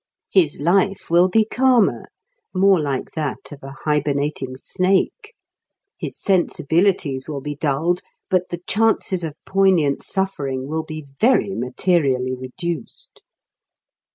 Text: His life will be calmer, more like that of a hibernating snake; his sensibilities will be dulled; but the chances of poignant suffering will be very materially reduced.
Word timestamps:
His 0.31 0.59
life 0.59 1.11
will 1.11 1.29
be 1.29 1.45
calmer, 1.45 2.05
more 2.55 2.79
like 2.79 3.11
that 3.11 3.51
of 3.51 3.59
a 3.61 3.75
hibernating 3.83 4.57
snake; 4.57 5.35
his 5.95 6.17
sensibilities 6.19 7.29
will 7.29 7.39
be 7.39 7.53
dulled; 7.55 8.01
but 8.27 8.49
the 8.49 8.61
chances 8.67 9.23
of 9.23 9.35
poignant 9.45 10.01
suffering 10.01 10.67
will 10.67 10.81
be 10.83 11.05
very 11.19 11.53
materially 11.53 12.33
reduced. 12.33 13.21